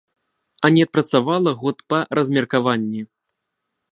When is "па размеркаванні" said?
1.95-3.01